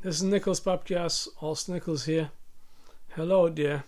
[0.00, 1.26] This is Nichols Podcast.
[1.42, 2.30] Al Nichols here.
[3.16, 3.82] Hello there.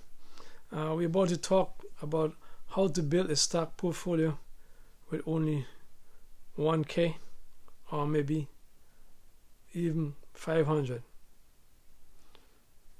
[0.72, 2.34] Uh, we're about to talk about
[2.70, 4.36] how to build a stock portfolio
[5.08, 5.66] with only
[6.58, 7.14] 1k
[7.92, 8.48] or maybe
[9.72, 11.00] even 500.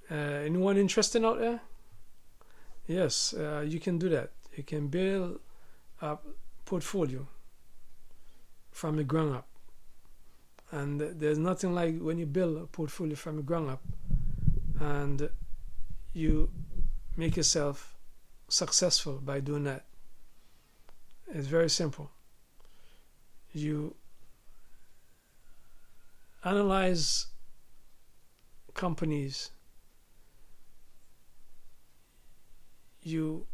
[0.09, 1.63] Uh, anyone interested out there?
[2.87, 4.31] Yes, uh, you can do that.
[4.55, 5.41] You can build
[6.01, 6.17] a
[6.65, 7.27] portfolio
[8.71, 9.50] from the ground up.
[10.73, 13.83] And there's nothing like when you build a portfolio from the ground up
[14.79, 15.29] and
[16.13, 16.51] you
[17.17, 17.97] make yourself
[18.49, 19.85] successful by doing that.
[21.33, 22.11] It's very simple.
[23.53, 23.95] You
[26.45, 27.27] analyze
[28.75, 29.51] companies,
[33.03, 33.47] you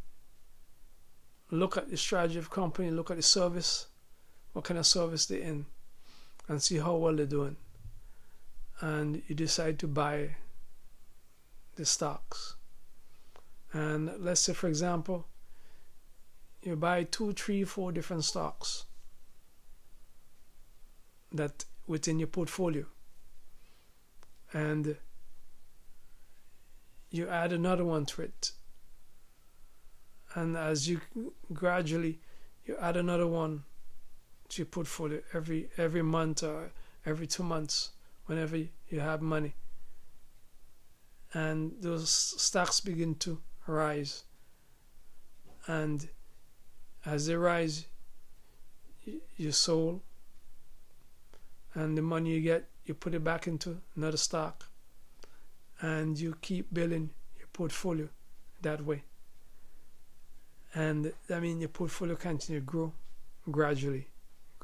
[1.51, 3.87] look at the strategy of company, look at the service,
[4.53, 5.67] what kind of service they're in,
[6.49, 7.57] and see how well they're doing.
[8.81, 10.37] And you decide to buy
[11.77, 12.57] the stocks.
[13.73, 15.27] And let's say, for example,
[16.63, 18.85] you buy two, three, four different stocks
[21.33, 22.85] that within your portfolio.
[24.53, 24.97] And
[27.11, 28.53] you add another one to it.
[30.35, 31.01] And as you
[31.53, 32.21] gradually
[32.67, 33.65] you add another one
[34.49, 36.71] to your portfolio every every month or
[37.05, 37.91] every two months,
[38.27, 39.55] whenever you have money.
[41.33, 44.25] And those stocks begin to rise.
[45.67, 46.09] And
[47.05, 47.87] as they rise,
[49.37, 50.03] your soul
[51.75, 54.67] and the money you get, you put it back into another stock,
[55.81, 58.09] and you keep building your portfolio
[58.63, 59.03] that way.
[60.75, 62.93] And I mean, your portfolio continue to grow
[63.51, 64.09] gradually,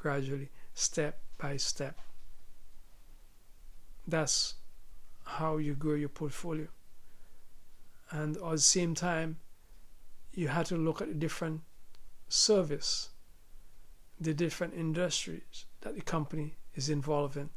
[0.03, 1.97] gradually, step by step.
[4.05, 4.55] That's
[5.23, 6.67] how you grow your portfolio.
[8.11, 9.37] And at the same time,
[10.33, 11.61] you have to look at the different
[12.27, 13.11] service,
[14.19, 17.49] the different industries that the company is involved in.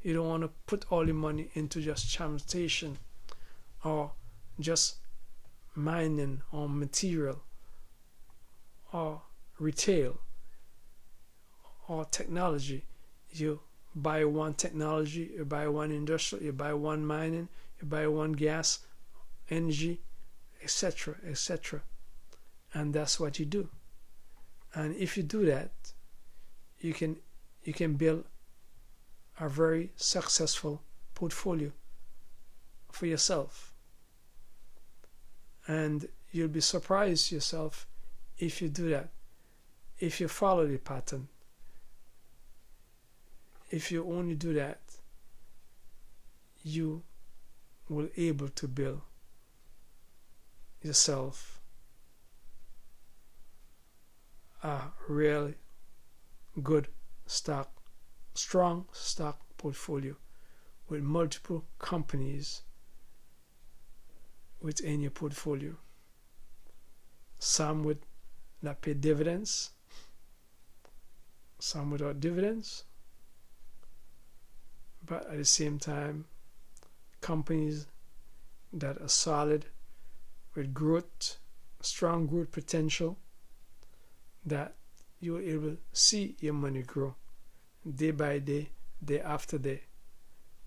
[0.00, 2.98] You don't want to put all your money into just transportation
[3.84, 4.12] or
[4.60, 4.98] just
[5.74, 7.42] mining or material
[8.92, 9.22] or
[9.58, 10.20] retail
[11.90, 12.84] or technology.
[13.30, 13.58] You
[13.96, 17.48] buy one technology, you buy one industrial, you buy one mining,
[17.80, 18.78] you buy one gas,
[19.50, 20.00] energy,
[20.62, 21.82] etc., etc.
[22.72, 23.68] And that's what you do.
[24.72, 25.72] And if you do that,
[26.78, 27.16] you can
[27.64, 28.24] you can build
[29.40, 30.82] a very successful
[31.14, 31.72] portfolio
[32.92, 33.72] for yourself.
[35.66, 37.88] And you'll be surprised yourself
[38.38, 39.08] if you do that.
[39.98, 41.28] If you follow the pattern.
[43.70, 44.80] If you only do that,
[46.62, 47.02] you
[47.88, 49.00] will able to build
[50.82, 51.60] yourself
[54.62, 55.54] a really
[56.62, 56.88] good
[57.26, 57.70] stock,
[58.34, 60.16] strong stock portfolio
[60.88, 62.62] with multiple companies
[64.60, 65.76] within your portfolio.
[67.38, 68.00] Some would
[68.60, 69.70] not pay dividends,
[71.60, 72.84] some without dividends,
[75.10, 76.24] but at the same time,
[77.20, 77.88] companies
[78.72, 79.66] that are solid
[80.54, 81.36] with growth,
[81.80, 83.18] strong growth potential,
[84.46, 84.76] that
[85.18, 87.16] you will able see your money grow
[87.96, 88.70] day by day,
[89.04, 89.82] day after day.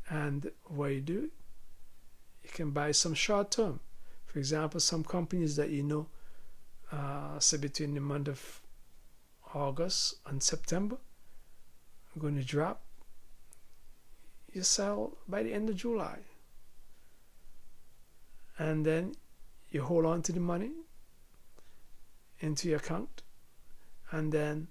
[0.09, 1.29] And what you do,
[2.43, 3.79] you can buy some short term.
[4.25, 6.07] For example, some companies that you know,
[6.91, 8.61] uh, say between the month of
[9.53, 10.97] August and September,
[12.13, 12.83] are going to drop.
[14.53, 16.19] You sell by the end of July.
[18.57, 19.15] And then
[19.69, 20.71] you hold on to the money
[22.39, 23.23] into your account.
[24.11, 24.67] And then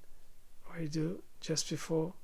[0.67, 2.15] what you do just before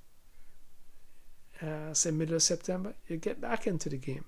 [1.61, 4.25] uh, say middle of September you get back into the game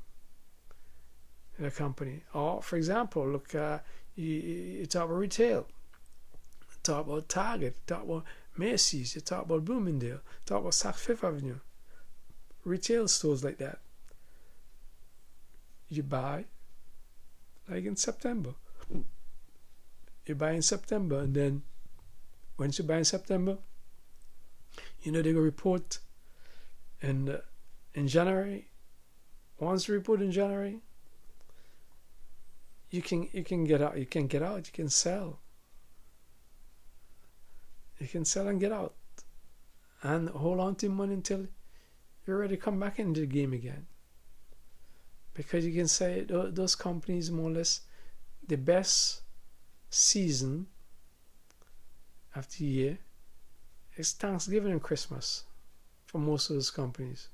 [1.58, 2.24] in a company.
[2.34, 3.78] Or for example look uh,
[4.16, 4.34] you,
[4.80, 5.66] you talk about retail
[6.82, 8.24] talk about Target talk about
[8.56, 11.60] Macy's you talk about Bloomingdale talk about Saks Fifth Avenue
[12.64, 13.80] retail stores like that
[15.90, 16.44] you buy
[17.68, 18.54] like in September.
[20.26, 21.62] You buy in September, and then
[22.58, 23.58] once you buy in September,
[25.02, 25.98] you know they go report
[27.02, 27.40] in uh,
[27.94, 28.68] in January.
[29.58, 30.78] Once you report in January,
[32.90, 33.98] you can you can get out.
[33.98, 34.66] You can get out.
[34.66, 35.40] You can sell.
[37.98, 38.94] You can sell and get out,
[40.02, 41.46] and hold on to money until
[42.26, 43.86] you're ready to come back into the game again.
[45.34, 47.80] because you can say those companies more or less
[48.46, 49.22] the best
[49.88, 50.66] season
[52.58, 52.98] the year
[53.96, 55.44] is Thanksgiving and Christmas
[56.06, 57.28] for most of those companies,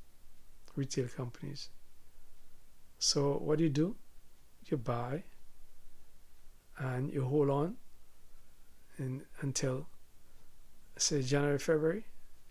[0.74, 1.68] retail companies.
[2.98, 3.96] So what do you do?
[4.66, 5.22] You buy
[6.78, 7.76] and you hold on
[8.98, 9.86] in, until
[10.96, 12.04] say January, February,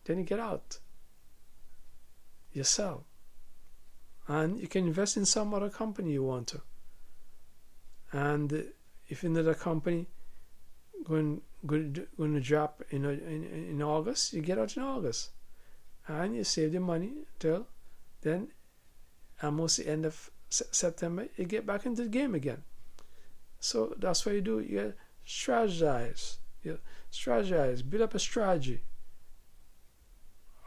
[0.06, 0.80] then you get out.
[2.56, 3.04] You sell.
[4.28, 6.62] And you can invest in some other company you want to.
[8.12, 8.72] And
[9.08, 10.08] if another company
[11.04, 15.32] going going, going to drop in, in in August, you get out in August,
[16.08, 17.68] and you save the money till
[18.22, 18.48] then
[19.44, 22.64] almost the end of September, you get back into the game again.
[23.60, 24.60] So that's what you do.
[24.60, 24.94] You
[25.28, 26.38] strategize.
[26.64, 26.80] You
[27.12, 27.88] strategize.
[27.88, 28.82] Build up a strategy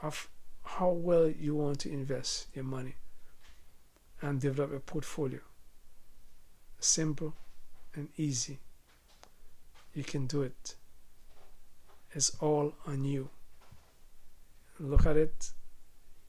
[0.03, 0.29] of
[0.77, 2.95] how well you want to invest your money
[4.21, 5.41] and develop a portfolio.
[6.79, 7.35] Simple
[7.95, 8.59] and easy.
[9.95, 10.77] You can do it.
[12.13, 13.31] It's all on you.
[14.79, 15.51] Look at it,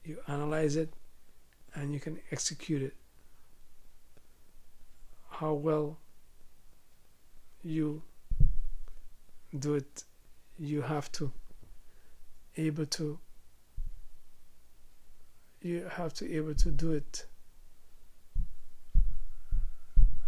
[0.04, 0.92] you analyze it,
[1.74, 2.94] and you can execute it.
[5.28, 5.98] How well
[7.62, 8.02] you
[9.56, 10.04] do it,
[10.58, 11.30] you have to
[12.56, 13.18] able to
[15.62, 17.26] you have to be able to do it.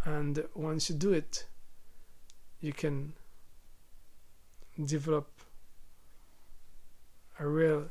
[0.04, 1.46] And once you do it
[2.62, 3.12] you can
[4.82, 5.28] develop
[7.38, 7.88] a real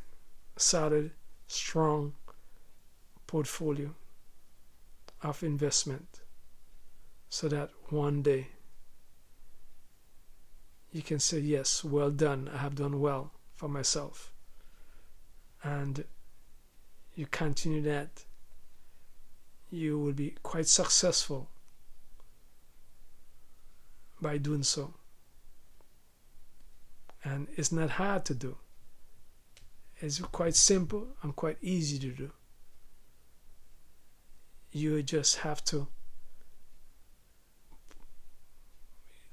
[0.56, 1.12] solid
[1.48, 2.14] strong
[3.28, 3.94] portfolio
[5.22, 6.22] of investment
[7.30, 8.48] so that one day
[10.92, 12.50] you can say yes well done.
[12.54, 14.32] I have done well for myself.
[15.64, 16.04] And
[17.16, 18.26] you continue that
[19.70, 21.50] you will be quite successful
[24.22, 24.94] by doing so.
[27.24, 28.58] And it's not hard to do.
[30.00, 32.32] It's quite simple and quite easy to do.
[34.72, 35.88] You just have to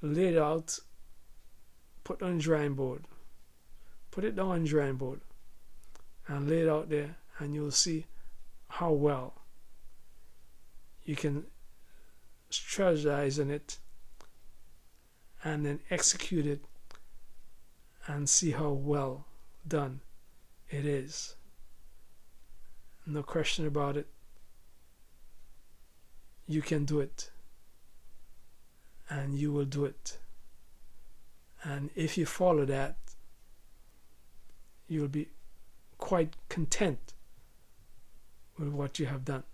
[0.02, 0.78] lay it out,
[2.04, 3.04] put on drawing board,
[4.10, 5.20] put it down on drawing board,
[6.26, 8.06] and lay it out there, and you'll see
[8.68, 9.34] how well
[11.04, 11.44] you can
[12.50, 13.78] strategize on it
[15.42, 16.60] and then execute it
[18.06, 19.26] and see how well
[19.66, 20.00] done
[20.70, 21.36] it is.
[23.06, 24.06] No question about it.
[26.46, 27.30] You can do it.
[29.08, 30.18] And you will do it.
[31.62, 32.96] And if you follow that,
[34.86, 35.28] you'll be
[35.96, 37.14] quite content
[38.58, 39.44] with what you have done.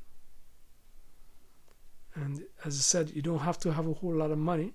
[2.15, 4.73] And as I said, you don't have to have a whole lot of money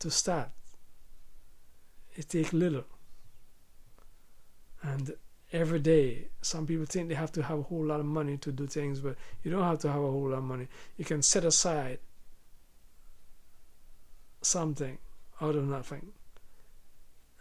[0.00, 0.50] to start.
[2.14, 2.84] It takes little.
[4.82, 5.14] And
[5.52, 8.52] every day, some people think they have to have a whole lot of money to
[8.52, 10.68] do things, but you don't have to have a whole lot of money.
[10.96, 11.98] You can set aside
[14.42, 14.98] something
[15.40, 16.12] out of nothing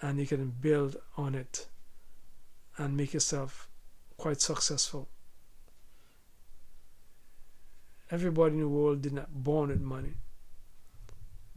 [0.01, 1.67] and you can build on it
[2.77, 3.69] and make yourself
[4.17, 5.07] quite successful.
[8.11, 10.13] Everybody in the world did not born with money.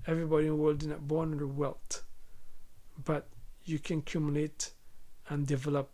[0.07, 2.03] Everybody in the world did not born with wealth,
[3.05, 3.29] but
[3.65, 4.71] you can accumulate
[5.29, 5.91] and develop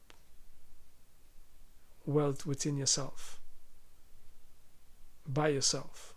[2.07, 3.41] wealth within yourself,
[5.27, 6.15] by yourself,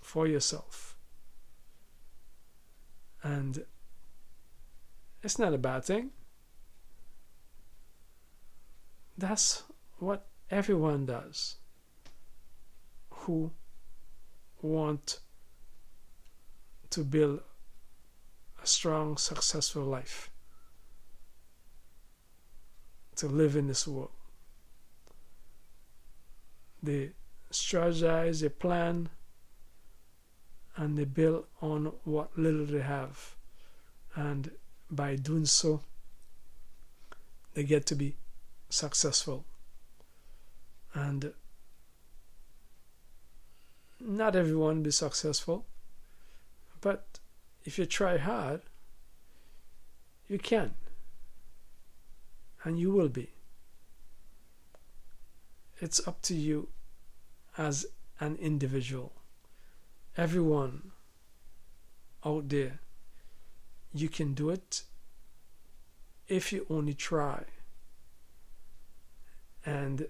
[0.00, 0.96] for yourself.
[3.24, 3.64] And
[5.22, 6.10] it's not a bad thing.
[9.16, 9.62] That's
[9.98, 11.56] what everyone does
[13.10, 13.52] who
[14.60, 15.20] want
[16.90, 17.40] to build
[18.62, 20.30] a strong, successful life,
[23.16, 24.10] to live in this world.
[26.82, 27.10] They
[27.50, 29.08] strategize, they plan,
[30.76, 33.36] and they build on what little they have.
[34.14, 34.50] And
[34.90, 35.82] by doing so,
[37.54, 38.16] they get to be
[38.72, 39.44] successful.
[40.94, 41.32] And
[44.00, 45.64] not everyone be successful
[46.82, 47.20] but
[47.64, 48.60] if you try hard,
[50.28, 50.74] you can.
[52.64, 53.30] And you will be.
[55.80, 56.68] It's up to you
[57.56, 57.86] as
[58.20, 59.12] an individual.
[60.16, 60.90] Everyone
[62.26, 62.80] out there,
[63.94, 64.82] you can do it
[66.28, 67.44] if you only try.
[69.64, 70.08] And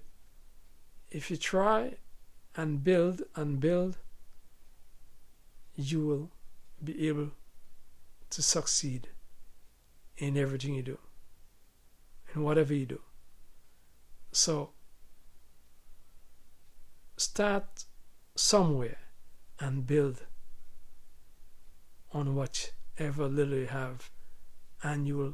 [1.11, 1.95] if you try
[2.55, 3.97] and build and build,
[5.75, 6.31] you will
[6.83, 7.31] be able
[8.29, 9.09] to succeed
[10.17, 10.97] in everything you do,
[12.33, 13.01] in whatever you do.
[14.31, 14.71] So,
[17.17, 17.85] start
[18.35, 18.97] somewhere
[19.59, 20.25] and build
[22.11, 24.09] on whatever little you have,
[24.81, 25.33] and you will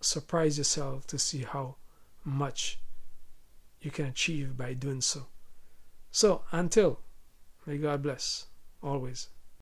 [0.00, 1.76] surprise yourself to see how
[2.24, 2.78] much
[3.82, 5.26] you can achieve by doing so.
[6.10, 7.00] So, until,
[7.66, 8.46] may God bless
[8.82, 9.28] always.